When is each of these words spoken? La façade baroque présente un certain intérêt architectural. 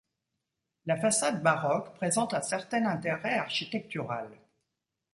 La 0.87 0.97
façade 0.97 1.43
baroque 1.43 1.93
présente 1.93 2.33
un 2.33 2.41
certain 2.41 2.87
intérêt 2.87 3.35
architectural. 3.35 4.31